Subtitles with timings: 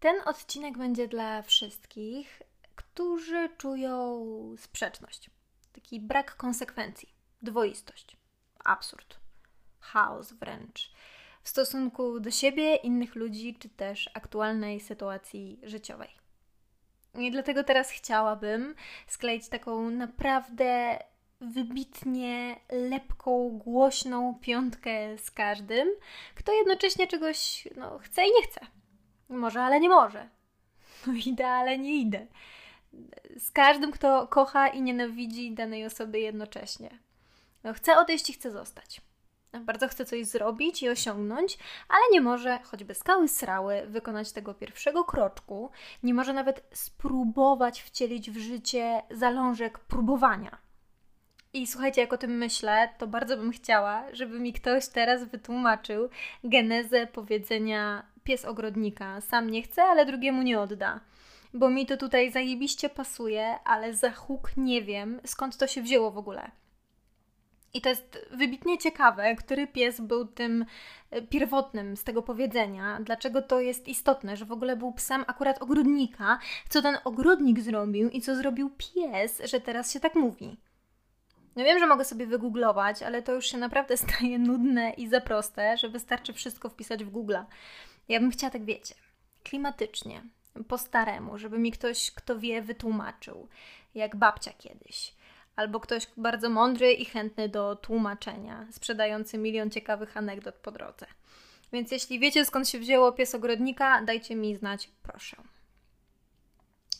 [0.00, 2.42] Ten odcinek będzie dla wszystkich,
[2.74, 4.26] którzy czują
[4.58, 5.30] sprzeczność,
[5.72, 8.16] taki brak konsekwencji, dwoistość,
[8.64, 9.20] absurd,
[9.80, 10.92] chaos wręcz
[11.42, 16.10] w stosunku do siebie, innych ludzi, czy też aktualnej sytuacji życiowej.
[17.14, 18.74] I dlatego teraz chciałabym
[19.06, 20.98] skleić taką naprawdę
[21.40, 25.88] wybitnie lepką, głośną piątkę z każdym,
[26.34, 28.79] kto jednocześnie czegoś no, chce i nie chce.
[29.30, 30.28] Może, ale nie może.
[31.06, 32.26] No idę, ale nie idę.
[33.38, 36.98] Z każdym, kto kocha i nienawidzi danej osoby jednocześnie.
[37.64, 39.00] No, chce odejść i chce zostać.
[39.60, 45.04] Bardzo chce coś zrobić i osiągnąć, ale nie może, choćby skały srały, wykonać tego pierwszego
[45.04, 45.70] kroczku,
[46.02, 50.58] nie może nawet spróbować wcielić w życie zalążek próbowania.
[51.52, 56.08] I słuchajcie, jak o tym myślę, to bardzo bym chciała, żeby mi ktoś teraz wytłumaczył
[56.44, 59.20] genezę powiedzenia pies ogrodnika.
[59.20, 61.00] Sam nie chce, ale drugiemu nie odda.
[61.54, 66.10] Bo mi to tutaj zajebiście pasuje, ale za huk nie wiem, skąd to się wzięło
[66.10, 66.50] w ogóle.
[67.74, 70.64] I to jest wybitnie ciekawe, który pies był tym
[71.10, 75.62] e, pierwotnym z tego powiedzenia, dlaczego to jest istotne, że w ogóle był psem akurat
[75.62, 80.56] ogrodnika, co ten ogrodnik zrobił i co zrobił pies, że teraz się tak mówi.
[81.56, 85.20] No wiem, że mogę sobie wygooglować, ale to już się naprawdę staje nudne i za
[85.20, 87.36] proste, że wystarczy wszystko wpisać w Google.
[88.10, 88.94] Ja bym chciała tak, wiecie,
[89.44, 90.22] klimatycznie,
[90.68, 93.48] po staremu, żeby mi ktoś, kto wie, wytłumaczył,
[93.94, 95.14] jak babcia kiedyś
[95.56, 101.06] albo ktoś bardzo mądry i chętny do tłumaczenia, sprzedający milion ciekawych anegdot po drodze.
[101.72, 105.36] Więc jeśli wiecie skąd się wzięło pies ogrodnika, dajcie mi znać, proszę.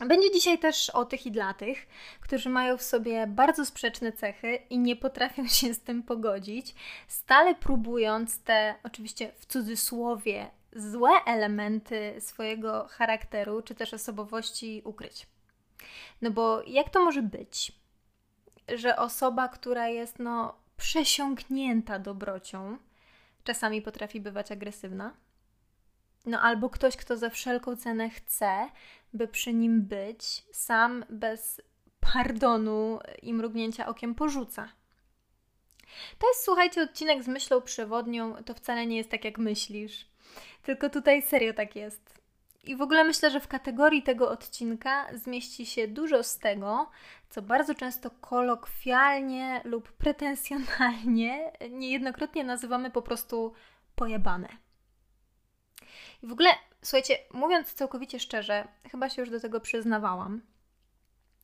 [0.07, 1.87] Będzie dzisiaj też o tych i dla tych,
[2.19, 6.75] którzy mają w sobie bardzo sprzeczne cechy i nie potrafią się z tym pogodzić,
[7.07, 15.27] stale próbując te, oczywiście w cudzysłowie, złe elementy swojego charakteru czy też osobowości ukryć.
[16.21, 17.71] No bo jak to może być,
[18.75, 22.77] że osoba, która jest no przesiąknięta dobrocią,
[23.43, 25.13] czasami potrafi bywać agresywna.
[26.25, 28.69] No albo ktoś, kto za wszelką cenę chce,
[29.13, 31.61] by przy nim być, sam bez
[31.99, 34.69] pardonu i mrugnięcia okiem porzuca.
[36.19, 38.43] To jest, słuchajcie, odcinek z myślą przewodnią.
[38.43, 40.10] To wcale nie jest tak, jak myślisz.
[40.63, 42.21] Tylko tutaj serio tak jest.
[42.63, 46.89] I w ogóle myślę, że w kategorii tego odcinka zmieści się dużo z tego,
[47.29, 53.53] co bardzo często kolokwialnie lub pretensjonalnie niejednokrotnie nazywamy po prostu
[53.95, 54.47] pojebane.
[56.23, 56.49] I w ogóle,
[56.81, 60.41] słuchajcie, mówiąc całkowicie szczerze, chyba się już do tego przyznawałam.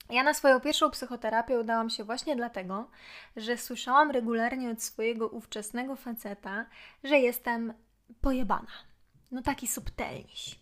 [0.10, 2.90] Ja na swoją pierwszą psychoterapię udałam się właśnie dlatego,
[3.36, 6.66] że słyszałam regularnie od swojego ówczesnego faceta,
[7.04, 7.74] że jestem
[8.22, 8.72] pojebana.
[9.32, 10.60] No taki subtelniś.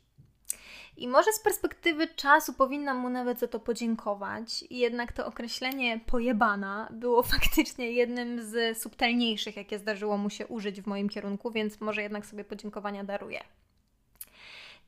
[0.98, 6.88] I może z perspektywy czasu powinnam mu nawet za to podziękować, jednak to określenie pojebana
[6.92, 12.02] było faktycznie jednym z subtelniejszych, jakie zdarzyło mu się użyć w moim kierunku, więc może
[12.02, 13.44] jednak sobie podziękowania daruję.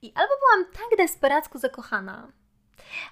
[0.02, 2.32] I albo byłam tak desperacko zakochana,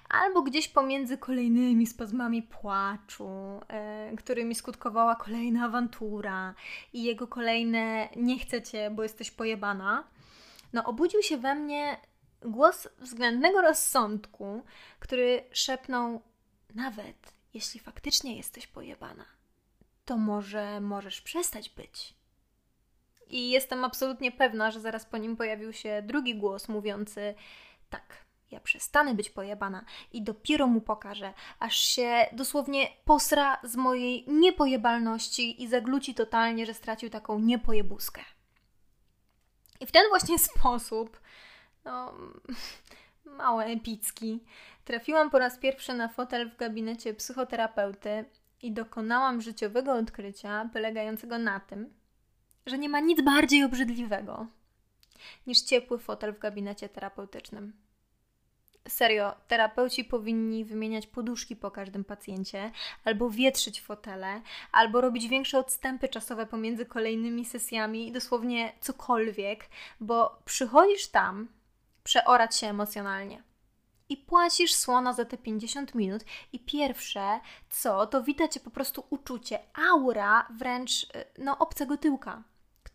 [0.08, 6.54] albo gdzieś pomiędzy kolejnymi spazmami płaczu, e, którymi skutkowała kolejna awantura
[6.92, 10.04] i jego kolejne nie chcę cię, bo jesteś pojebana,
[10.72, 11.96] no obudził się we mnie
[12.42, 14.62] głos względnego rozsądku,
[14.98, 16.22] który szepnął:
[16.74, 19.24] Nawet jeśli faktycznie jesteś pojebana,
[20.04, 22.14] to może możesz przestać być.
[23.28, 27.34] I jestem absolutnie pewna, że zaraz po nim pojawił się drugi głos mówiący:
[27.90, 28.25] Tak,
[28.86, 35.68] przestanę być pojebana i dopiero mu pokażę, aż się dosłownie posra z mojej niepojebalności i
[35.68, 38.22] zagluci totalnie, że stracił taką niepojebuskę.
[39.80, 41.20] I w ten właśnie sposób
[41.84, 42.14] no,
[43.38, 44.44] mało epicki.
[44.84, 48.24] Trafiłam po raz pierwszy na fotel w gabinecie psychoterapeuty
[48.62, 51.94] i dokonałam życiowego odkrycia polegającego na tym,
[52.66, 54.46] że nie ma nic bardziej obrzydliwego
[55.46, 57.85] niż ciepły fotel w gabinecie terapeutycznym.
[58.88, 62.70] Serio, terapeuci powinni wymieniać poduszki po każdym pacjencie,
[63.04, 64.40] albo wietrzyć fotele,
[64.72, 69.68] albo robić większe odstępy czasowe pomiędzy kolejnymi sesjami, dosłownie cokolwiek,
[70.00, 71.48] bo przychodzisz tam,
[72.04, 73.42] przeorać się emocjonalnie.
[74.08, 77.40] I płacisz słona za te 50 minut, i pierwsze
[77.70, 79.58] co, to cię po prostu uczucie,
[79.90, 81.06] aura wręcz y,
[81.38, 82.42] no, obcego tyłka,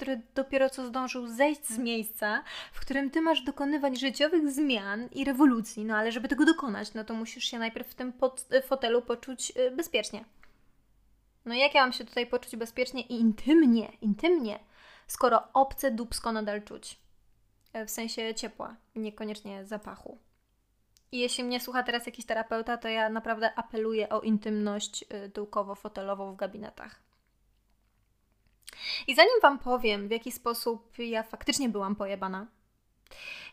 [0.01, 2.43] który dopiero co zdążył zejść z miejsca,
[2.73, 5.85] w którym ty masz dokonywać życiowych zmian i rewolucji.
[5.85, 8.13] No ale żeby tego dokonać, no to musisz się najpierw w tym
[8.53, 10.25] y, fotelu poczuć y, bezpiecznie.
[11.45, 14.59] No jak ja mam się tutaj poczuć bezpiecznie i intymnie, intymnie,
[15.07, 17.01] skoro obce dubsko nadal czuć?
[17.85, 20.17] w sensie ciepła, niekoniecznie zapachu.
[21.11, 26.35] I jeśli mnie słucha teraz jakiś terapeuta, to ja naprawdę apeluję o intymność tyłkowo-fotelową w
[26.35, 27.10] gabinetach.
[29.07, 32.47] I zanim Wam powiem, w jaki sposób ja faktycznie byłam pojebana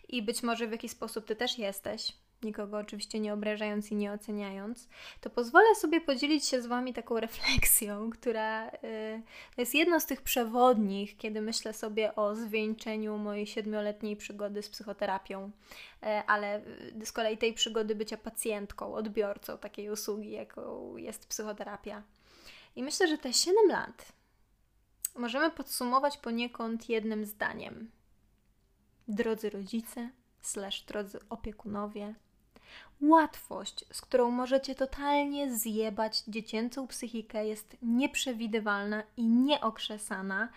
[0.09, 4.13] i być może w jaki sposób Ty też jesteś, nikogo oczywiście nie obrażając i nie
[4.13, 4.89] oceniając,
[5.21, 8.73] to pozwolę sobie podzielić się z Wami taką refleksją, która y,
[9.57, 15.51] jest jedną z tych przewodnich, kiedy myślę sobie o zwieńczeniu mojej siedmioletniej przygody z psychoterapią,
[16.03, 16.61] y, ale
[17.05, 22.03] z kolei tej przygody bycia pacjentką, odbiorcą takiej usługi, jaką jest psychoterapia.
[22.77, 24.18] I myślę, że te 7 lat
[25.16, 27.90] możemy podsumować poniekąd jednym zdaniem.
[29.08, 30.10] Drodzy rodzice,
[30.40, 32.14] slash drodzy opiekunowie,
[33.00, 40.49] Łatwość, z którą możecie totalnie zjebać dziecięcą psychikę, jest nieprzewidywalna i nieokrzesana,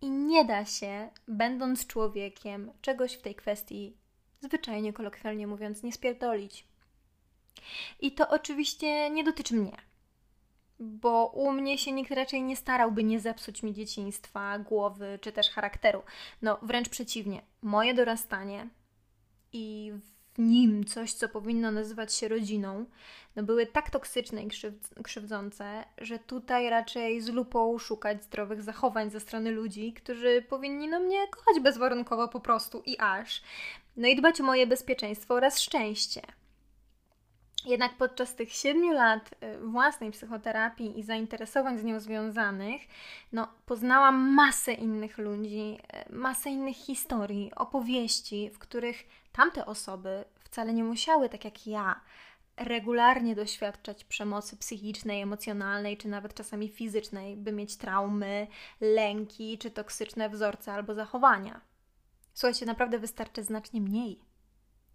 [0.00, 3.96] i nie da się, będąc człowiekiem, czegoś w tej kwestii,
[4.40, 6.66] zwyczajnie kolokwialnie mówiąc, nie spierdolić.
[8.00, 9.76] I to oczywiście nie dotyczy mnie,
[10.80, 15.50] bo u mnie się nikt raczej nie starałby nie zepsuć mi dzieciństwa, głowy czy też
[15.50, 16.02] charakteru.
[16.42, 18.68] No, wręcz przeciwnie, moje dorastanie
[19.52, 19.92] i
[20.34, 22.86] w nim coś, co powinno nazywać się rodziną,
[23.36, 24.50] no były tak toksyczne i
[25.04, 31.00] krzywdzące, że tutaj raczej z lupą szukać zdrowych zachowań ze strony ludzi, którzy powinni no
[31.00, 33.42] mnie kochać bezwarunkowo po prostu i aż.
[33.96, 36.22] No i dbać o moje bezpieczeństwo oraz szczęście.
[37.64, 42.82] Jednak podczas tych siedmiu lat y, własnej psychoterapii i zainteresowań z nią związanych,
[43.32, 45.78] no, poznałam masę innych ludzi,
[46.10, 52.00] y, masę innych historii, opowieści, w których tamte osoby wcale nie musiały, tak jak ja,
[52.56, 58.46] regularnie doświadczać przemocy psychicznej, emocjonalnej, czy nawet czasami fizycznej, by mieć traumy,
[58.80, 61.60] lęki, czy toksyczne wzorce albo zachowania.
[62.34, 64.33] Słuchajcie, naprawdę wystarczy znacznie mniej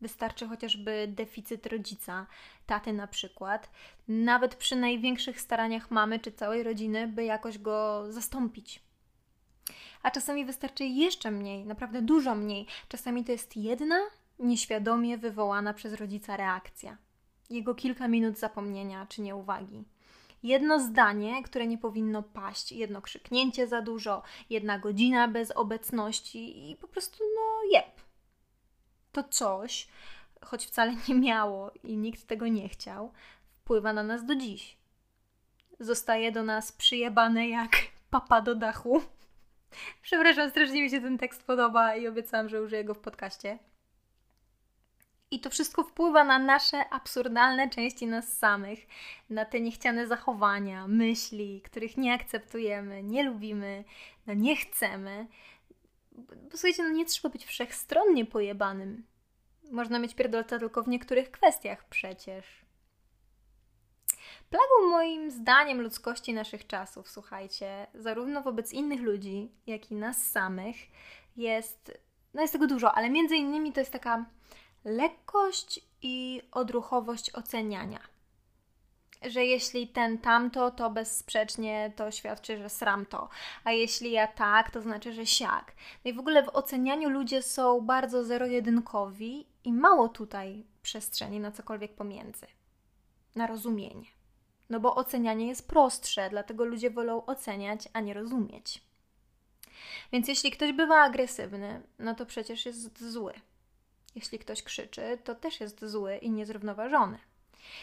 [0.02, 2.28] Wystarczy chociażby deficyt rodzica,
[2.66, 3.70] taty na przykład,
[4.08, 8.82] nawet przy największych staraniach mamy czy całej rodziny, by jakoś go zastąpić.
[10.04, 12.66] A czasami wystarczy jeszcze mniej, naprawdę dużo mniej.
[12.90, 14.00] Czasami to jest jedna
[14.40, 16.98] nieświadomie wywołana przez rodzica reakcja.
[17.50, 19.84] Jego kilka minut zapomnienia czy nieuwagi.
[20.44, 26.76] Jedno zdanie, które nie powinno paść, jedno krzyknięcie za dużo, jedna godzina bez obecności i
[26.76, 28.09] po prostu no jeb
[29.12, 29.88] to coś,
[30.42, 33.14] choć wcale nie miało i nikt tego nie chciał,
[33.52, 34.78] wpływa na nas do dziś.
[35.80, 37.72] Zostaje do nas przyjebane jak
[38.10, 39.02] papa do dachu.
[40.02, 43.60] Przepraszam, strasznie mi się ten tekst podoba i obiecałam, że użyję go w podcaście.
[45.32, 48.80] I to wszystko wpływa na nasze absurdalne części nas samych,
[49.30, 53.84] na te niechciane zachowania, myśli, których nie akceptujemy, nie lubimy,
[54.28, 55.28] no nie chcemy
[56.52, 59.06] słuchajcie, no nie trzeba być wszechstronnie pojebanym.
[59.72, 62.66] Można mieć pierdolca tylko w niektórych kwestiach przecież.
[64.50, 70.76] Plagą moim zdaniem ludzkości naszych czasów, słuchajcie, zarówno wobec innych ludzi, jak i nas samych,
[71.38, 72.00] jest,
[72.34, 74.26] no jest tego dużo, ale między innymi to jest taka
[74.86, 78.00] lekkość i odruchowość oceniania
[79.22, 83.30] że jeśli ten tamto, to bezsprzecznie to świadczy, że sram to,
[83.64, 85.76] a jeśli ja tak, to znaczy, że siak.
[86.06, 91.52] No i w ogóle w ocenianiu ludzie są bardzo zero-jedynkowi i mało tutaj przestrzeni na
[91.52, 92.48] cokolwiek pomiędzy,
[93.36, 94.08] na rozumienie.
[94.70, 98.82] No bo ocenianie jest prostsze, dlatego ludzie wolą oceniać, a nie rozumieć.
[100.12, 103.34] Więc jeśli ktoś bywa agresywny, no to przecież jest zły.
[104.16, 107.20] Jeśli ktoś krzyczy, to też jest zły i niezrównoważony.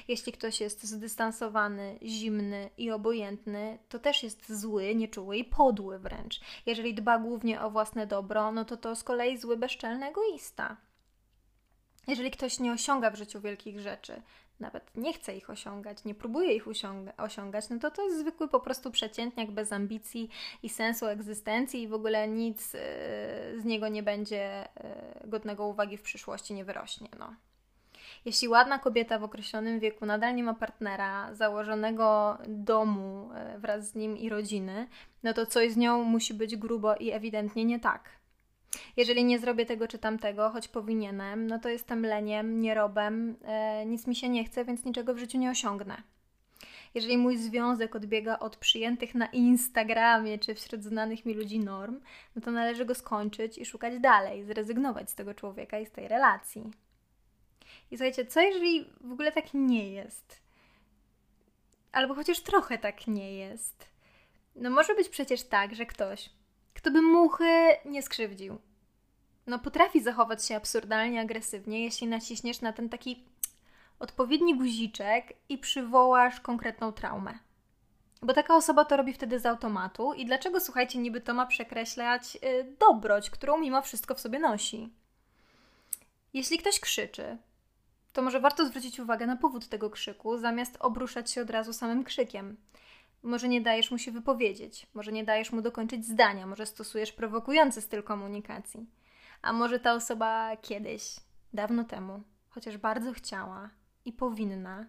[0.09, 6.41] Jeśli ktoś jest zdystansowany, zimny i obojętny, to też jest zły, nieczuły i podły wręcz.
[6.67, 10.77] Jeżeli dba głównie o własne dobro, no to to z kolei zły, bezczelny egoista.
[12.07, 14.23] Jeżeli ktoś nie osiąga w życiu wielkich rzeczy,
[14.61, 16.65] nawet nie chce ich osiągać, nie próbuje ich
[17.17, 20.31] osiągać, no to to jest zwykły po prostu przeciętniak bez ambicji
[20.63, 22.81] i sensu egzystencji i w ogóle nic yy,
[23.61, 24.69] z niego nie będzie
[25.23, 27.09] yy, godnego uwagi w przyszłości, nie wyrośnie.
[27.19, 27.35] No.
[28.27, 33.95] Jeśli ładna kobieta w określonym wieku nadal nie ma partnera, założonego domu e, wraz z
[33.95, 34.89] nim i rodziny,
[35.23, 38.11] no to coś z nią musi być grubo i ewidentnie nie tak.
[38.97, 44.07] Jeżeli nie zrobię tego czy tamtego, choć powinienem, no to jestem leniem, nierobem, e, nic
[44.07, 46.03] mi się nie chce, więc niczego w życiu nie osiągnę.
[46.95, 52.01] Jeżeli mój związek odbiega od przyjętych na Instagramie czy wśród znanych mi ludzi norm,
[52.37, 56.09] no to należy go skończyć i szukać dalej, zrezygnować z tego człowieka i z tej
[56.09, 56.71] relacji.
[57.91, 60.41] I słuchajcie, co jeżeli w ogóle tak nie jest?
[61.93, 63.87] Albo chociaż trochę tak nie jest.
[64.57, 66.31] No może być przecież tak, że ktoś,
[66.75, 68.59] kto by muchy nie skrzywdził,
[69.47, 73.25] no, potrafi zachować się absurdalnie agresywnie, jeśli naciśniesz na ten taki
[73.99, 77.39] odpowiedni guziczek i przywołasz konkretną traumę.
[78.23, 80.15] Bo taka osoba to robi wtedy z automatu.
[80.15, 84.93] I dlaczego, słuchajcie, niby to ma przekreślać yy, dobroć, którą mimo wszystko w sobie nosi?
[86.35, 87.39] Jeśli ktoś krzyczy,
[88.17, 92.05] to może warto zwrócić uwagę na powód tego krzyku, zamiast obruszać się od razu samym
[92.05, 92.57] krzykiem.
[93.23, 97.81] Może nie dajesz mu się wypowiedzieć, może nie dajesz mu dokończyć zdania, może stosujesz prowokujący
[97.81, 98.87] styl komunikacji.
[99.43, 101.17] A może ta osoba kiedyś,
[101.53, 103.71] dawno temu, chociaż bardzo chciała
[104.05, 104.87] i powinna,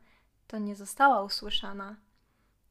[0.47, 1.95] to nie została usłyszana.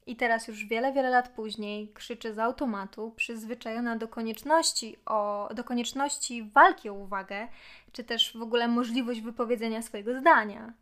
[0.07, 5.65] I teraz już wiele, wiele lat później krzyczy z automatu, przyzwyczajona do konieczności, o, do
[5.65, 7.49] konieczności walki o uwagę,
[7.93, 10.73] czy też w ogóle możliwość wypowiedzenia swojego zdania.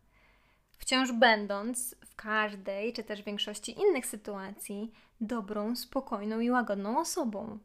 [0.77, 4.91] Wciąż będąc w każdej, czy też większości innych sytuacji,
[5.21, 7.59] dobrą, spokojną i łagodną osobą.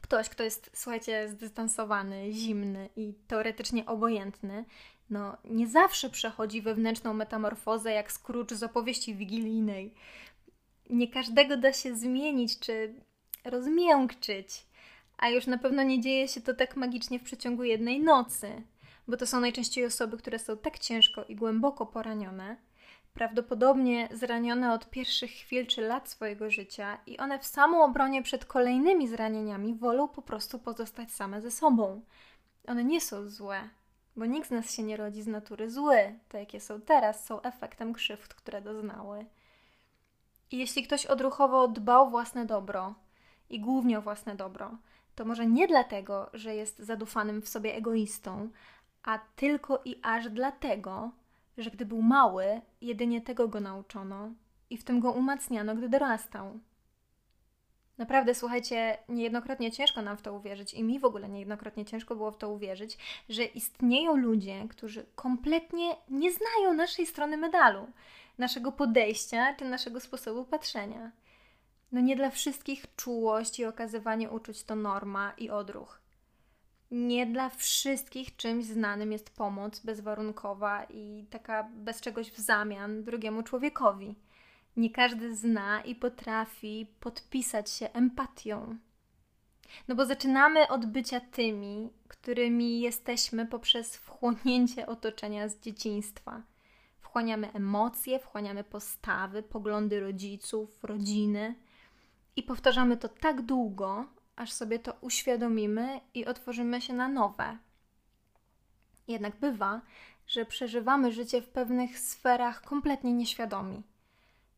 [0.00, 4.64] Ktoś, kto jest, słuchajcie, zdystansowany, zimny i teoretycznie obojętny,
[5.10, 9.94] no nie zawsze przechodzi wewnętrzną metamorfozę jak Scrooge z opowieści wigilijnej.
[10.90, 12.94] Nie każdego da się zmienić czy
[13.44, 14.66] rozmiękczyć,
[15.18, 18.62] a już na pewno nie dzieje się to tak magicznie w przeciągu jednej nocy,
[19.08, 22.56] bo to są najczęściej osoby, które są tak ciężko i głęboko poranione,
[23.14, 29.08] prawdopodobnie zranione od pierwszych chwil czy lat swojego życia, i one w samoobronie przed kolejnymi
[29.08, 32.02] zranieniami wolą po prostu pozostać same ze sobą.
[32.66, 33.68] One nie są złe,
[34.16, 36.18] bo nikt z nas się nie rodzi z natury zły.
[36.28, 39.26] Te, jakie są teraz, są efektem krzywd, które doznały.
[40.50, 42.94] I jeśli ktoś odruchowo dba o własne dobro
[43.50, 44.70] i głównie o własne dobro,
[45.14, 48.48] to może nie dlatego, że jest zadufanym w sobie egoistą,
[49.02, 51.10] a tylko i aż dlatego,
[51.58, 54.30] że gdy był mały, jedynie tego go nauczono
[54.70, 56.58] i w tym go umacniano, gdy dorastał.
[57.98, 62.30] Naprawdę, słuchajcie, niejednokrotnie ciężko nam w to uwierzyć i mi w ogóle niejednokrotnie ciężko było
[62.30, 62.98] w to uwierzyć,
[63.28, 67.86] że istnieją ludzie, którzy kompletnie nie znają naszej strony medalu,
[68.38, 71.10] naszego podejścia czy naszego sposobu patrzenia.
[71.92, 76.00] No nie dla wszystkich czułość i okazywanie uczuć to norma i odruch.
[76.90, 83.42] Nie dla wszystkich czymś znanym jest pomoc bezwarunkowa i taka bez czegoś w zamian drugiemu
[83.42, 84.14] człowiekowi.
[84.76, 88.78] Nie każdy zna i potrafi podpisać się empatią.
[89.88, 96.42] No bo zaczynamy od bycia tymi, którymi jesteśmy poprzez wchłonięcie otoczenia z dzieciństwa.
[97.00, 101.54] Wchłaniamy emocje, wchłaniamy postawy, poglądy rodziców, rodziny
[102.36, 107.58] i powtarzamy to tak długo, aż sobie to uświadomimy i otworzymy się na nowe.
[109.08, 109.80] Jednak bywa,
[110.26, 113.82] że przeżywamy życie w pewnych sferach kompletnie nieświadomi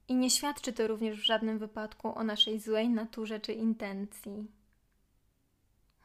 [0.09, 4.47] i nie świadczy to również w żadnym wypadku o naszej złej naturze czy intencji.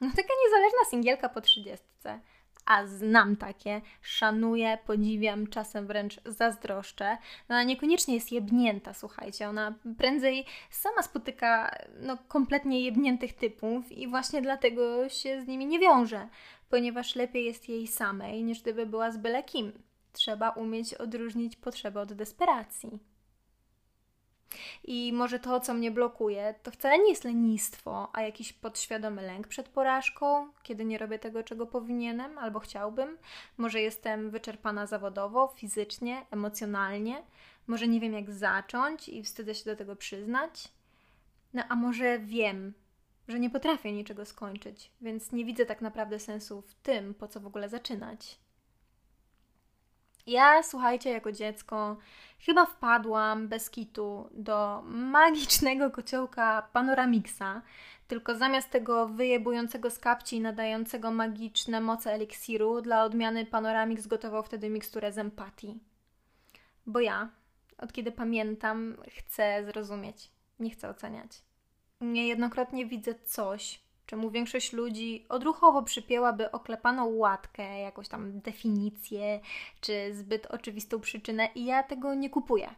[0.01, 2.19] No taka niezależna singielka po trzydziestce,
[2.65, 7.17] a znam takie, szanuję, podziwiam, czasem wręcz zazdroszczę.
[7.49, 14.07] No, ona niekoniecznie jest jebnięta, słuchajcie, ona prędzej sama spotyka no, kompletnie jebniętych typów i
[14.07, 16.27] właśnie dlatego się z nimi nie wiąże,
[16.69, 19.71] ponieważ lepiej jest jej samej, niż gdyby była z byle kim.
[20.13, 23.10] Trzeba umieć odróżnić potrzebę od desperacji.
[24.83, 29.47] I może to, co mnie blokuje, to wcale nie jest lenistwo, a jakiś podświadomy lęk
[29.47, 33.17] przed porażką, kiedy nie robię tego, czego powinienem albo chciałbym.
[33.57, 37.23] Może jestem wyczerpana zawodowo, fizycznie, emocjonalnie.
[37.67, 40.67] Może nie wiem, jak zacząć i wstydzę się do tego przyznać.
[41.53, 42.73] No a może wiem,
[43.27, 47.39] że nie potrafię niczego skończyć, więc nie widzę tak naprawdę sensu w tym, po co
[47.39, 48.39] w ogóle zaczynać.
[50.31, 51.97] Ja, słuchajcie, jako dziecko
[52.39, 57.61] chyba wpadłam bez kitu do magicznego kociołka Panoramixa,
[58.07, 64.69] tylko zamiast tego wyjebującego z kapci nadającego magiczne moce eliksiru, dla odmiany Panoramix gotował wtedy
[64.69, 65.79] miksturę z empatii.
[66.85, 67.29] Bo ja,
[67.77, 71.41] od kiedy pamiętam, chcę zrozumieć, nie chcę oceniać.
[72.01, 79.39] Niejednokrotnie widzę coś, czemu większość ludzi odruchowo przypięłaby oklepaną łatkę, jakąś tam definicję,
[79.81, 82.75] czy zbyt oczywistą przyczynę, i ja tego nie kupuję.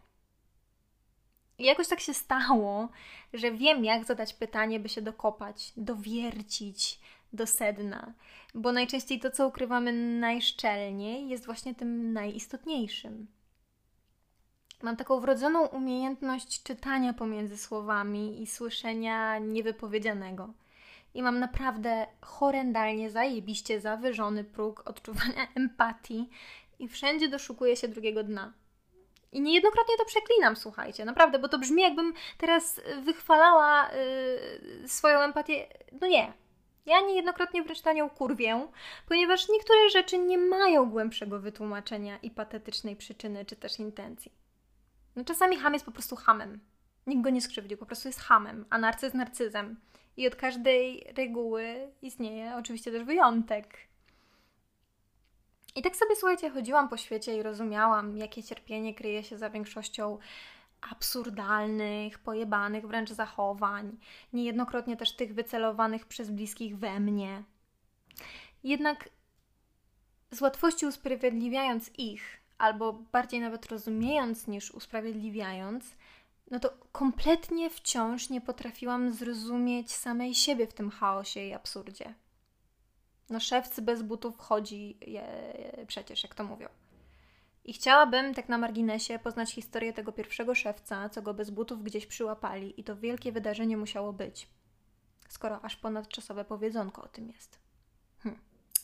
[1.57, 2.89] I jakoś tak się stało,
[3.33, 6.99] że wiem, jak zadać pytanie, by się dokopać, dowiercić
[7.33, 8.13] do sedna,
[8.55, 13.27] bo najczęściej to, co ukrywamy najszczelniej, jest właśnie tym najistotniejszym.
[14.83, 20.53] Mam taką wrodzoną umiejętność czytania pomiędzy słowami i słyszenia niewypowiedzianego
[21.13, 26.29] i mam naprawdę horrendalnie, zajebiście zawyżony próg odczuwania empatii
[26.79, 28.53] i wszędzie doszukuję się drugiego dna.
[29.31, 33.89] I niejednokrotnie to przeklinam, słuchajcie, naprawdę, bo to brzmi jakbym teraz wychwalała
[34.81, 35.67] yy, swoją empatię.
[36.01, 36.33] No nie,
[36.85, 38.67] Ja niejednokrotnie na nią kurwię,
[39.07, 44.31] ponieważ niektóre rzeczy nie mają głębszego wytłumaczenia i patetycznej przyczyny czy też intencji.
[45.15, 46.59] No czasami ham jest po prostu hamem.
[47.07, 49.75] Nikt go nie skrzywdził, po prostu jest hamem, a narcyz narcyzem.
[50.17, 53.77] I od każdej reguły istnieje oczywiście też wyjątek.
[55.75, 60.17] I tak sobie, słuchajcie, chodziłam po świecie i rozumiałam, jakie cierpienie kryje się za większością
[60.91, 63.97] absurdalnych, pojebanych wręcz zachowań,
[64.33, 67.43] niejednokrotnie też tych wycelowanych przez bliskich we mnie.
[68.63, 69.09] Jednak
[70.31, 75.95] z łatwości usprawiedliwiając ich, albo bardziej nawet rozumiejąc niż usprawiedliwiając,
[76.51, 82.13] no to kompletnie wciąż nie potrafiłam zrozumieć samej siebie w tym chaosie i absurdzie.
[83.29, 85.25] No szewc bez butów chodzi je,
[85.87, 86.67] przecież, jak to mówią.
[87.65, 92.05] I chciałabym tak na marginesie poznać historię tego pierwszego szewca, co go bez butów gdzieś
[92.05, 94.47] przyłapali i to wielkie wydarzenie musiało być.
[95.29, 97.59] Skoro aż ponadczasowe powiedzonko o tym jest.
[98.19, 98.39] Hm.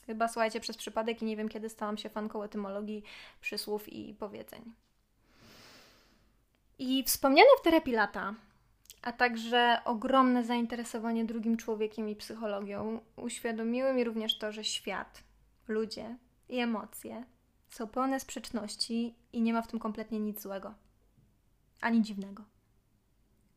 [0.06, 3.04] Chyba słuchajcie przez przypadek i nie wiem kiedy stałam się fanką etymologii
[3.42, 4.74] przysłów i powiedzeń.
[6.80, 8.36] I wspomniane w terapii lata,
[9.02, 15.24] a także ogromne zainteresowanie drugim człowiekiem i psychologią uświadomiły mi również to, że świat,
[15.68, 16.18] ludzie
[16.50, 17.24] i emocje
[17.70, 20.74] są pełne sprzeczności i nie ma w tym kompletnie nic złego.
[21.82, 22.44] Ani dziwnego.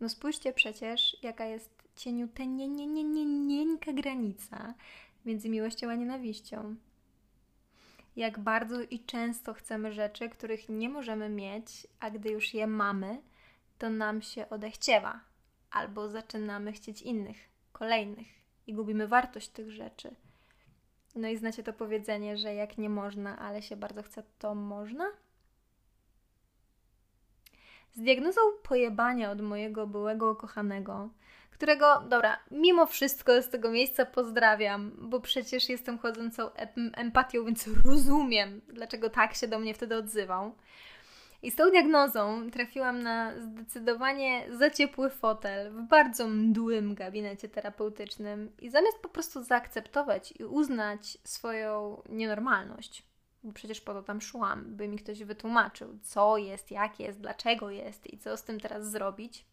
[0.00, 4.74] No spójrzcie przecież, jaka jest cieniuta, nie, nie, nie, nie, granica
[5.24, 6.76] między miłością a nienawiścią.
[8.16, 13.22] Jak bardzo i często chcemy rzeczy, których nie możemy mieć, a gdy już je mamy,
[13.78, 15.20] to nam się odechciewa,
[15.70, 18.28] albo zaczynamy chcieć innych, kolejnych
[18.66, 20.14] i gubimy wartość tych rzeczy
[21.14, 25.10] no i znacie to powiedzenie, że jak nie można, ale się bardzo chce, to można?
[27.92, 31.08] Z diagnozą pojebania od mojego byłego kochanego,
[31.52, 36.50] którego, dobra, mimo wszystko z tego miejsca pozdrawiam, bo przecież jestem chodzącą
[36.94, 40.54] empatią, więc rozumiem, dlaczego tak się do mnie wtedy odzywał.
[41.42, 48.52] I z tą diagnozą trafiłam na zdecydowanie za ciepły fotel w bardzo mdłym gabinecie terapeutycznym
[48.60, 53.02] i zamiast po prostu zaakceptować i uznać swoją nienormalność,
[53.44, 57.70] bo przecież po to tam szłam, by mi ktoś wytłumaczył, co jest, jak jest, dlaczego
[57.70, 59.44] jest i co z tym teraz zrobić,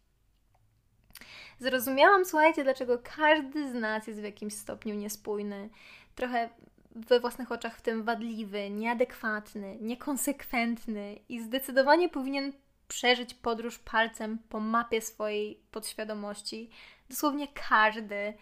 [1.58, 5.70] zrozumiałam, słuchajcie, dlaczego każdy z nas jest w jakimś stopniu niespójny,
[6.14, 6.48] trochę
[6.94, 12.52] we własnych oczach w tym wadliwy, nieadekwatny, niekonsekwentny i zdecydowanie powinien
[12.88, 16.70] przeżyć podróż palcem po mapie swojej podświadomości,
[17.10, 18.34] dosłownie każdy,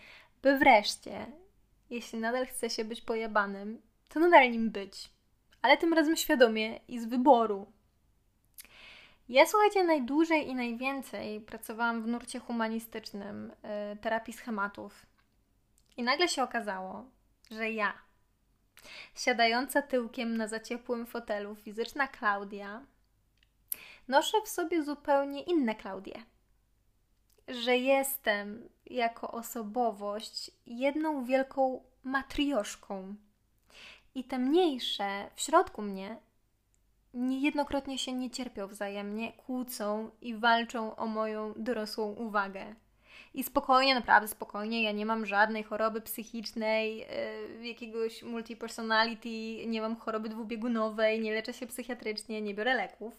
[0.43, 1.27] by wreszcie,
[1.91, 5.11] jeśli nadal chce się być pojebanym, to nadal nim być,
[5.63, 7.73] ale tym razem świadomie i z wyboru.
[9.29, 13.53] Ja słuchajcie, najdłużej i najwięcej pracowałam w nurcie humanistycznym
[13.91, 15.07] yy, terapii schematów.
[15.97, 17.05] I nagle się okazało,
[17.51, 17.95] że ja,
[19.15, 22.87] Siadająca tyłkiem na zaciepłym fotelu fizyczna Klaudia
[24.09, 26.23] noszę w sobie zupełnie inne Klaudie.
[27.49, 33.15] Że jestem jako osobowość jedną wielką matrioszką.
[34.15, 36.17] I te mniejsze w środku mnie
[37.15, 42.75] niejednokrotnie się nie cierpią wzajemnie, kłócą i walczą o moją dorosłą uwagę.
[43.35, 49.97] I spokojnie, naprawdę spokojnie, ja nie mam żadnej choroby psychicznej, yy, jakiegoś multipersonality, nie mam
[49.97, 53.15] choroby dwubiegunowej, nie leczę się psychiatrycznie, nie biorę leków.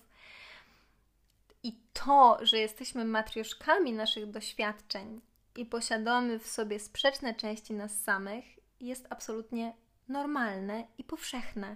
[1.63, 5.21] I to, że jesteśmy matrioszkami naszych doświadczeń
[5.57, 8.45] i posiadamy w sobie sprzeczne części nas samych,
[8.79, 9.73] jest absolutnie
[10.07, 11.75] normalne i powszechne.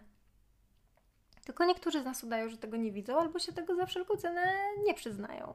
[1.45, 4.53] Tylko niektórzy z nas udają, że tego nie widzą, albo się tego za wszelką cenę
[4.86, 5.53] nie przyznają.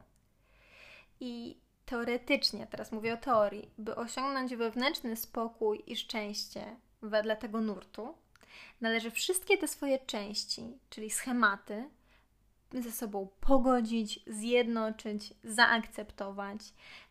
[1.20, 8.14] I teoretycznie, teraz mówię o teorii, by osiągnąć wewnętrzny spokój i szczęście wedle tego nurtu,
[8.80, 11.90] należy wszystkie te swoje części, czyli schematy,
[12.72, 16.60] ze sobą pogodzić, zjednoczyć, zaakceptować.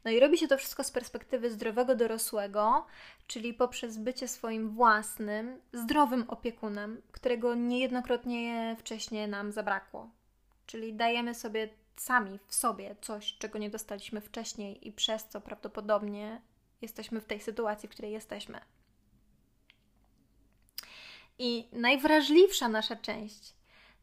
[0.03, 2.85] No i robi się to wszystko z perspektywy zdrowego dorosłego,
[3.27, 10.09] czyli poprzez bycie swoim własnym, zdrowym opiekunem, którego niejednokrotnie wcześniej nam zabrakło.
[10.65, 16.41] Czyli dajemy sobie sami w sobie coś, czego nie dostaliśmy wcześniej i przez co prawdopodobnie
[16.81, 18.61] jesteśmy w tej sytuacji, w której jesteśmy.
[21.39, 23.56] I najwrażliwsza nasza część,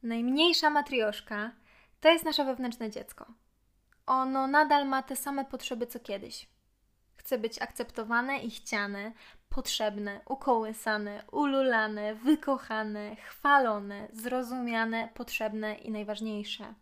[0.05, 1.53] najmniejsza matrioszka,
[2.01, 3.27] to jest nasze wewnętrzne dziecko.
[4.07, 6.49] Ono nadal ma te same potrzeby co kiedyś.
[7.17, 9.13] Chce być akceptowane i chciane,
[9.49, 16.75] potrzebne, ukołysane, ululane, wykochane, chwalone, zrozumiane, potrzebne i najważniejsze.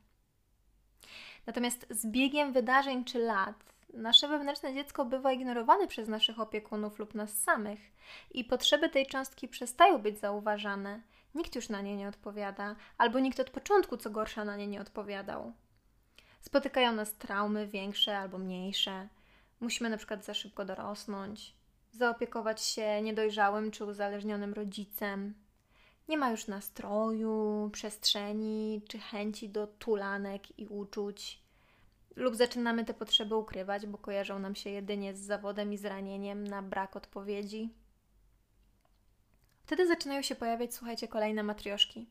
[1.46, 7.14] Natomiast z biegiem wydarzeń czy lat nasze wewnętrzne dziecko bywa ignorowane przez naszych opiekunów lub
[7.14, 7.80] nas samych
[8.30, 11.00] i potrzeby tej cząstki przestają być zauważane.
[11.34, 14.80] Nikt już na nie nie odpowiada, albo nikt od początku, co gorsza, na nie nie
[14.80, 15.52] odpowiadał.
[16.40, 19.08] Spotykają nas traumy większe albo mniejsze.
[19.60, 21.54] Musimy na przykład za szybko dorosnąć,
[21.92, 25.34] zaopiekować się niedojrzałym czy uzależnionym rodzicem.
[26.08, 31.42] Nie ma już nastroju, przestrzeni czy chęci do tulanek i uczuć.
[32.16, 36.62] Lub zaczynamy te potrzeby ukrywać, bo kojarzą nam się jedynie z zawodem i zranieniem na
[36.62, 37.70] brak odpowiedzi.
[39.62, 42.06] Wtedy zaczynają się pojawiać, słuchajcie, kolejne matrioszki,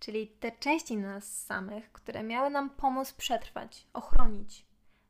[0.00, 4.64] czyli te części nas samych, które miały nam pomóc przetrwać, ochronić,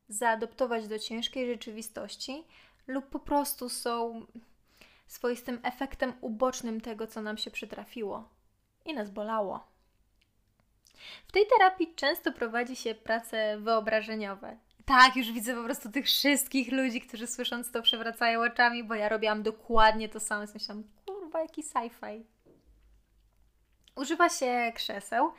[0.08, 2.44] zaadoptować do ciężkiej rzeczywistości,
[2.86, 4.26] lub po prostu są
[5.06, 8.28] swoistym efektem ubocznym tego, co nam się przytrafiło
[8.84, 9.66] i nas bolało.
[11.26, 14.56] W tej terapii często prowadzi się prace wyobrażeniowe.
[14.84, 19.08] Tak, już widzę po prostu tych wszystkich ludzi, którzy słysząc to przewracają oczami, bo ja
[19.08, 20.44] robiłam dokładnie to samo.
[20.54, 20.84] Myślałam,
[21.34, 22.24] jaki sci-fi.
[23.96, 25.32] Używa się krzeseł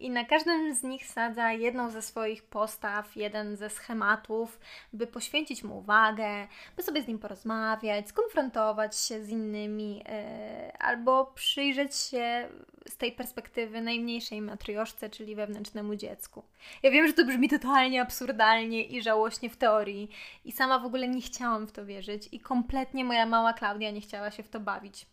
[0.00, 4.60] i na każdym z nich sadza jedną ze swoich postaw, jeden ze schematów,
[4.92, 11.26] by poświęcić mu uwagę, by sobie z nim porozmawiać, skonfrontować się z innymi, yy, albo
[11.26, 12.48] przyjrzeć się
[12.88, 16.42] z tej perspektywy najmniejszej matrioszce, czyli wewnętrznemu dziecku.
[16.82, 20.10] Ja wiem, że to brzmi totalnie absurdalnie i żałośnie w teorii,
[20.44, 24.00] i sama w ogóle nie chciałam w to wierzyć, i kompletnie moja mała Klaudia nie
[24.00, 25.06] chciała się w to bawić.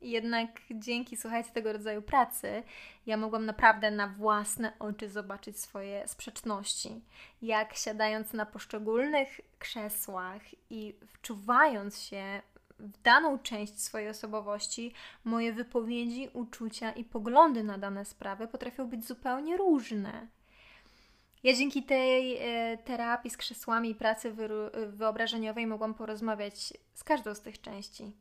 [0.00, 2.62] Jednak dzięki, słuchajcie, tego rodzaju pracy,
[3.06, 7.00] ja mogłam naprawdę na własne oczy zobaczyć swoje sprzeczności.
[7.42, 12.42] Jak siadając na poszczególnych krzesłach i wczuwając się
[12.78, 14.92] w daną część swojej osobowości,
[15.24, 20.26] moje wypowiedzi, uczucia i poglądy na dane sprawy potrafią być zupełnie różne.
[21.42, 24.34] Ja dzięki tej e, terapii z krzesłami i pracy
[24.86, 28.12] wyobrażeniowej mogłam porozmawiać z każdą z tych części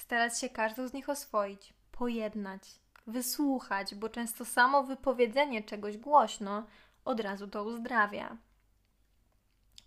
[0.00, 2.62] starać się każdą z nich oswoić, pojednać,
[3.06, 6.66] wysłuchać, bo często samo wypowiedzenie czegoś głośno
[7.04, 8.36] od razu to uzdrawia.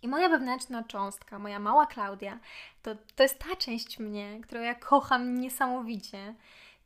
[0.02, 2.38] I moja wewnętrzna cząstka, moja mała Klaudia,
[2.82, 6.34] to, to jest ta część mnie, którą ja kocham niesamowicie.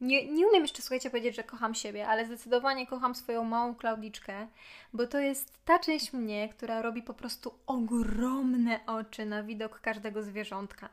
[0.00, 4.46] Nie, nie umiem jeszcze, słuchajcie, powiedzieć, że kocham siebie, ale zdecydowanie kocham swoją małą Klaudiczkę,
[4.92, 10.22] bo to jest ta część mnie, która robi po prostu ogromne oczy na widok każdego
[10.22, 10.88] zwierzątka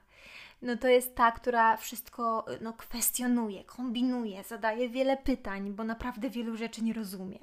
[0.66, 6.58] no to jest ta, która wszystko no, kwestionuje, kombinuje, zadaje wiele pytań, bo naprawdę wielu
[6.58, 7.40] rzeczy nie rozumie.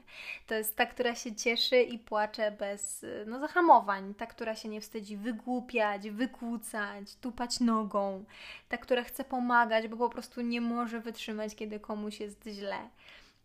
[0.46, 4.80] To jest ta, która się cieszy i płacze bez no, zahamowań, ta, która się nie
[4.80, 8.24] wstydzi wygłupiać, wykłócać, tupać nogą,
[8.68, 12.78] ta, która chce pomagać, bo po prostu nie może wytrzymać, kiedy komuś jest źle.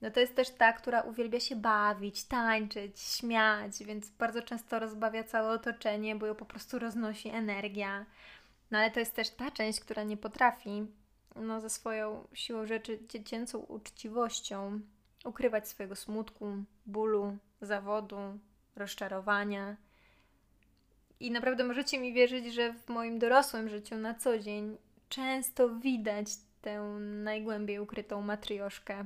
[0.02, 5.24] No to jest też ta, która uwielbia się bawić, tańczyć, śmiać, więc bardzo często rozbawia
[5.24, 8.06] całe otoczenie, bo ją po prostu roznosi energia.
[8.72, 10.86] No ale to jest też ta część, która nie potrafi
[11.36, 14.80] no, ze swoją siłą rzeczy dziecięcą uczciwością
[15.26, 18.18] ukrywać swojego smutku, bólu, zawodu,
[18.76, 19.78] rozczarowania.
[21.20, 24.78] I naprawdę możecie mi wierzyć, że w moim dorosłym życiu na co dzień
[25.10, 26.28] często widać
[26.62, 29.06] tę najgłębiej ukrytą matrioszkę.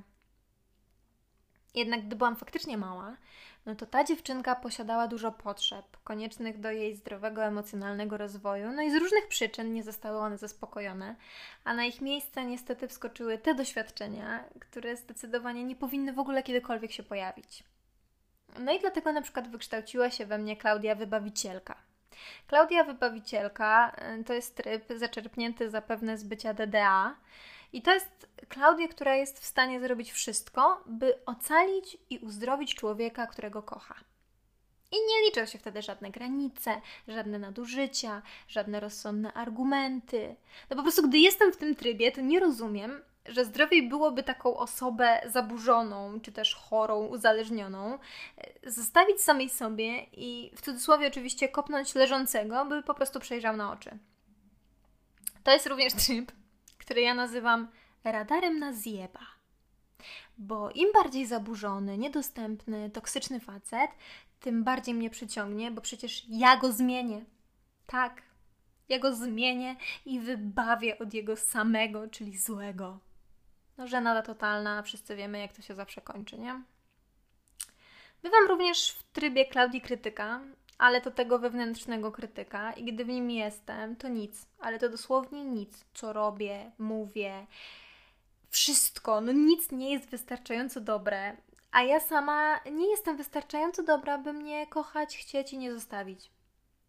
[1.76, 3.18] Jednak gdy byłam faktycznie mała,
[3.66, 8.92] no to ta dziewczynka posiadała dużo potrzeb, koniecznych do jej zdrowego emocjonalnego rozwoju, no i
[8.92, 11.16] z różnych przyczyn nie zostały one zaspokojone,
[11.64, 16.92] a na ich miejsce niestety wskoczyły te doświadczenia, które zdecydowanie nie powinny w ogóle kiedykolwiek
[16.92, 17.64] się pojawić.
[18.60, 21.76] No i dlatego na przykład wykształciła się we mnie Klaudia Wybawicielka.
[22.48, 27.16] Klaudia Wybawicielka y, to jest tryb zaczerpnięty zapewne z bycia DDA,
[27.74, 33.28] i to jest Klaudia, która jest w stanie zrobić wszystko, by ocalić i uzdrowić człowieka,
[33.28, 33.96] którego kocha.
[34.92, 40.36] I nie liczą się wtedy żadne granice, żadne nadużycia, żadne rozsądne argumenty.
[40.70, 44.58] No po prostu, gdy jestem w tym trybie, to nie rozumiem, że zdrowiej byłoby taką
[44.58, 48.00] osobę zaburzoną, czy też chorą, uzależnioną,
[48.38, 53.72] e, zostawić samej sobie i w cudzysłowie oczywiście kopnąć leżącego, by po prostu przejrzał na
[53.72, 53.98] oczy.
[55.44, 56.32] To jest również tryb,
[56.91, 57.67] który ja nazywam
[58.04, 59.19] radarem na zjeba.
[60.38, 63.91] Bo im bardziej zaburzony, niedostępny, toksyczny facet,
[64.39, 67.25] tym bardziej mnie przyciągnie, bo przecież ja go zmienię.
[67.86, 68.21] Tak,
[68.89, 69.75] ja go zmienię
[70.06, 72.99] i wybawię od jego samego, czyli złego.
[73.77, 76.62] No, żenada totalna, wszyscy wiemy, jak to się zawsze kończy, nie?
[78.23, 80.41] Bywam również w trybie Klaudii Krytyka,
[80.82, 82.74] ale to tego wewnętrznego krytyka.
[82.74, 87.46] I gdy w nim jestem, to nic, ale to dosłownie nic, co robię, mówię,
[88.50, 91.38] wszystko, no nic nie jest wystarczająco dobre,
[91.72, 96.32] a ja sama nie jestem wystarczająco dobra, by mnie kochać, chcieć i nie zostawić.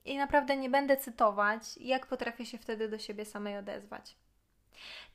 [0.04, 4.16] I naprawdę nie będę cytować, jak potrafię się wtedy do siebie samej odezwać.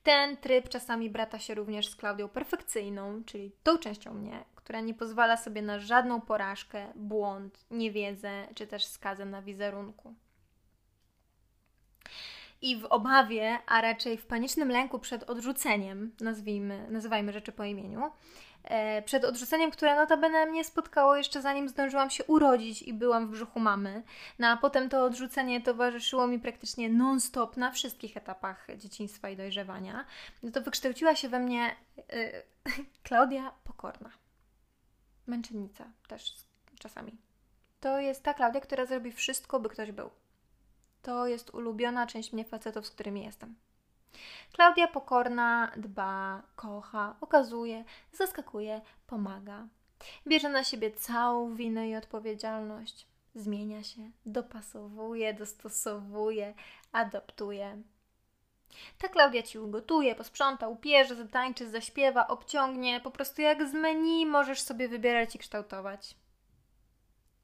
[0.04, 4.94] Ten tryb czasami brata się również z Klaudią perfekcyjną, czyli tą częścią mnie, która nie
[4.94, 10.14] pozwala sobie na żadną porażkę, błąd, niewiedzę czy też skazę na wizerunku.
[12.62, 18.12] I w obawie, a raczej w panicznym lęku przed odrzuceniem, nazwijmy, nazywajmy rzeczy po imieniu,
[18.64, 23.32] e, przed odrzuceniem, które notabene mnie spotkało jeszcze zanim zdążyłam się urodzić i byłam w
[23.32, 24.04] brzuchu mamy.
[24.40, 30.06] No a potem to odrzucenie towarzyszyło mi praktycznie non-stop na wszystkich etapach dzieciństwa i dojrzewania.
[30.44, 31.76] No to wykształciła się we mnie
[32.10, 32.44] e,
[33.04, 34.27] Klaudia Pokorna.
[35.28, 36.36] Męczennica też
[36.80, 37.18] czasami.
[37.80, 40.10] To jest ta Klaudia, która zrobi wszystko, by ktoś był.
[41.02, 43.56] To jest ulubiona część mnie facetów, z którymi jestem.
[44.54, 49.68] Klaudia pokorna, dba, kocha, okazuje, zaskakuje, pomaga.
[50.28, 53.08] Bierze na siebie całą winę i odpowiedzialność.
[53.36, 56.54] Zmienia się, dopasowuje, dostosowuje,
[56.92, 57.82] adoptuje.
[58.98, 63.02] Ta Klaudia ci ugotuje, posprząta, upierze, zatańczy, zaśpiewa, obciągnie.
[63.02, 66.16] Po prostu jak z menu możesz sobie wybierać i kształtować.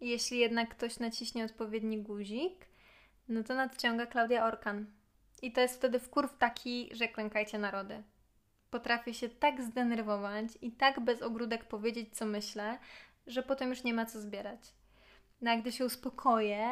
[0.01, 2.67] Jeśli jednak ktoś naciśnie odpowiedni guzik,
[3.27, 4.85] no to nadciąga Klaudia Orkan.
[5.41, 8.03] I to jest wtedy wkurw taki, że klękajcie narody.
[8.69, 12.79] Potrafię się tak zdenerwować i tak bez ogródek powiedzieć, co myślę,
[13.27, 14.59] że potem już nie ma co zbierać.
[15.43, 16.69] No a gdy się uspokoję,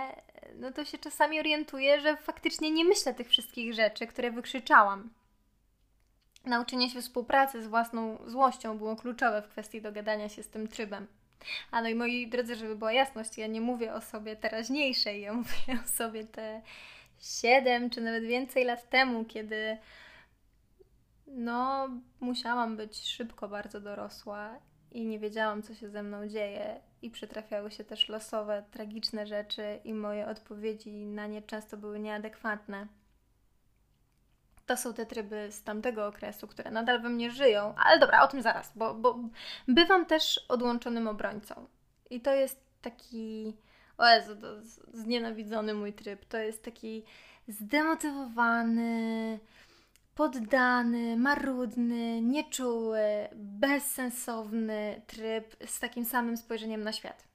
[0.56, 5.10] no to się czasami orientuję, że faktycznie nie myślę tych wszystkich rzeczy, które wykrzyczałam.
[6.46, 11.08] Nauczenie się współpracy z własną złością było kluczowe w kwestii dogadania się z tym trybem.
[11.72, 15.34] A no i moi drodzy, żeby była jasność, ja nie mówię o sobie teraźniejszej, ja
[15.34, 16.62] mówię o sobie te
[17.20, 19.78] 7 czy nawet więcej lat temu, kiedy
[21.28, 24.60] no musiałam być szybko bardzo dorosła
[24.92, 29.80] i nie wiedziałam, co się ze mną dzieje, i przytrafiały się też losowe, tragiczne rzeczy,
[29.84, 32.88] i moje odpowiedzi na nie często były nieadekwatne.
[34.66, 38.28] To są te tryby z tamtego okresu, które nadal we mnie żyją, ale dobra, o
[38.28, 39.20] tym zaraz, bo, bo
[39.68, 41.68] bywam też odłączonym obrońcą.
[42.10, 43.58] I to jest taki.
[43.98, 44.48] O Jezu, to
[44.94, 46.26] znienawidzony mój tryb.
[46.26, 47.04] To jest taki
[47.48, 49.40] zdemotywowany,
[50.22, 53.02] poddany, marudny, nieczuły,
[53.36, 57.28] bezsensowny tryb z takim samym spojrzeniem na świat.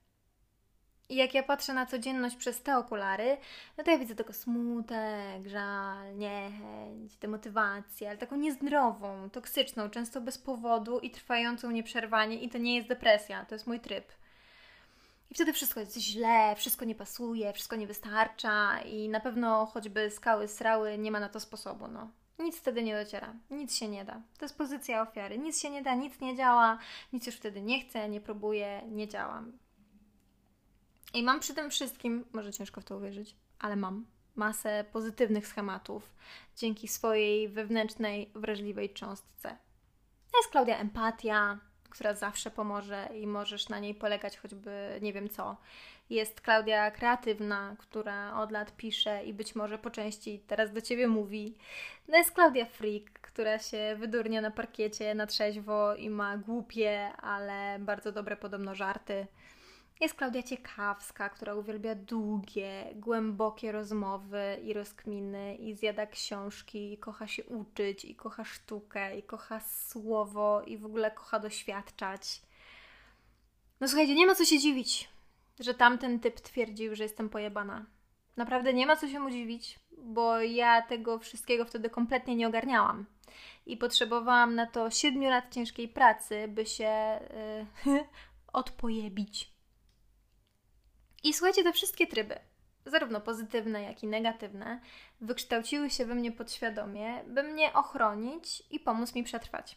[1.08, 3.36] I jak ja patrzę na codzienność przez te okulary,
[3.78, 10.38] no to ja widzę tylko smutek, żal, niechęć, demotywację, ale taką niezdrową, toksyczną, często bez
[10.38, 14.12] powodu i trwającą nieprzerwanie i to nie jest depresja, to jest mój tryb.
[15.30, 20.10] I wtedy wszystko jest źle, wszystko nie pasuje, wszystko nie wystarcza i na pewno choćby
[20.10, 22.10] skały, srały, nie ma na to sposobu, no.
[22.38, 24.22] Nic wtedy nie dociera, nic się nie da.
[24.38, 25.38] To jest pozycja ofiary.
[25.38, 26.78] Nic się nie da, nic nie działa,
[27.12, 29.58] nic już wtedy nie chcę, nie próbuję, nie działam.
[31.14, 36.14] I mam przy tym wszystkim, może ciężko w to uwierzyć, ale mam masę pozytywnych schematów
[36.56, 39.58] dzięki swojej wewnętrznej, wrażliwej cząstce.
[40.32, 45.28] To jest Klaudia empatia, która zawsze pomoże i możesz na niej polegać choćby nie wiem
[45.28, 45.56] co.
[46.10, 51.08] Jest Klaudia kreatywna, która od lat pisze i być może po części teraz do ciebie
[51.08, 51.54] mówi.
[52.08, 57.78] No jest Klaudia freak, która się wydurnia na parkiecie na trzeźwo i ma głupie, ale
[57.78, 59.26] bardzo dobre podobno żarty.
[60.00, 67.26] Jest Klaudia Ciekawska, która uwielbia długie, głębokie rozmowy i rozkminy i zjada książki i kocha
[67.26, 72.42] się uczyć i kocha sztukę i kocha słowo i w ogóle kocha doświadczać.
[73.80, 75.08] No słuchajcie, nie ma co się dziwić,
[75.60, 77.86] że tamten typ twierdził, że jestem pojebana.
[78.36, 83.06] Naprawdę nie ma co się mu dziwić, bo ja tego wszystkiego wtedy kompletnie nie ogarniałam.
[83.66, 87.20] I potrzebowałam na to siedmiu lat ciężkiej pracy, by się
[87.86, 88.04] yy,
[88.52, 89.55] odpojebić
[91.26, 92.38] i słuchajcie, te wszystkie tryby,
[92.86, 94.80] zarówno pozytywne, jak i negatywne,
[95.20, 99.76] wykształciły się we mnie podświadomie, by mnie ochronić i pomóc mi przetrwać.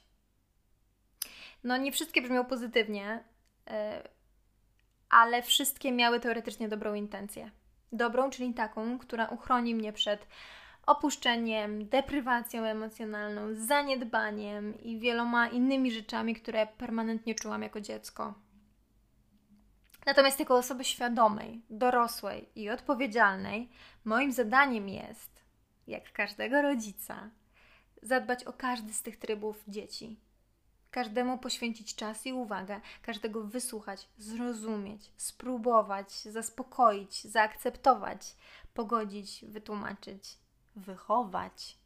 [1.64, 3.24] No, nie wszystkie brzmią pozytywnie,
[3.68, 3.74] yy,
[5.10, 7.52] ale wszystkie miały teoretycznie dobrą intencję.
[7.92, 10.28] Dobrą, czyli taką, która uchroni mnie przed
[10.86, 18.34] opuszczeniem, deprywacją emocjonalną, zaniedbaniem i wieloma innymi rzeczami, które permanentnie czułam jako dziecko.
[20.10, 23.70] Natomiast jako osoby świadomej, dorosłej i odpowiedzialnej,
[24.06, 25.44] moim zadaniem jest,
[25.88, 27.30] jak każdego rodzica,
[28.02, 30.20] zadbać o każdy z tych trybów dzieci.
[30.92, 38.36] Każdemu poświęcić czas i uwagę, każdego wysłuchać, zrozumieć, spróbować, zaspokoić, zaakceptować,
[38.74, 40.38] pogodzić, wytłumaczyć,
[40.76, 41.78] wychować,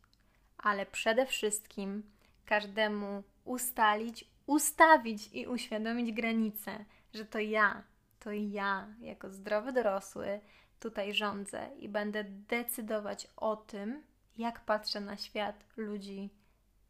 [0.57, 2.03] ale przede wszystkim
[2.45, 7.92] każdemu ustalić, ustawić i uświadomić granice, że to ja
[8.23, 10.39] to ja, jako zdrowy dorosły,
[10.79, 14.03] tutaj rządzę i będę decydować o tym,
[14.37, 16.29] jak patrzę na świat, ludzi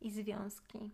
[0.01, 0.91] i związki.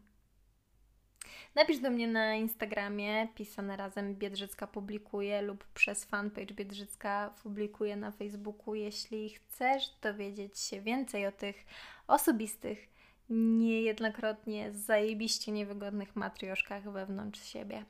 [1.56, 8.12] Napisz do mnie na Instagramie, pisane razem Biedrzycka publikuje lub przez fanpage Biedrzycka publikuje na
[8.12, 11.65] Facebooku, jeśli chcesz dowiedzieć się więcej o tych
[12.08, 12.89] osobistych,
[13.30, 17.86] niejednokrotnie zajebiście niewygodnych matrioszkach wewnątrz siebie.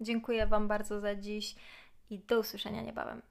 [0.00, 1.54] Dziękuję Wam bardzo za dziś
[2.12, 3.22] i do usłyszenia niebawem.